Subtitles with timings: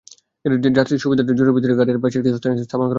[0.77, 2.89] যাত্রীদের সুবিধার্থে জরুরি ভিত্তিতে ঘাটের পাশে একটি অস্থায়ী পন্টুন স্থাপন করা হবে।